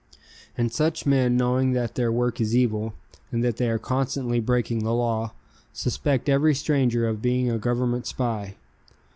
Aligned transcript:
And 0.57 0.71
such 0.73 1.05
men, 1.05 1.37
knowing 1.37 1.73
that 1.73 1.93
their 1.93 2.11
work 2.11 2.41
is 2.41 2.55
evil, 2.57 2.95
and 3.31 3.43
that 3.43 3.57
they 3.57 3.69
are 3.69 3.77
constantly 3.77 4.39
breaking 4.39 4.79
the 4.83 4.95
law, 4.95 5.33
suspect 5.73 6.27
every 6.27 6.55
stranger 6.55 7.07
of 7.07 7.21
being 7.21 7.51
a 7.51 7.59
Government 7.59 8.07
spy. 8.07 8.55